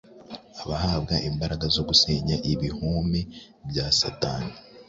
[0.75, 3.21] Ahabwa imbaraga zo gusenya ibihome
[3.69, 4.53] bya Satani.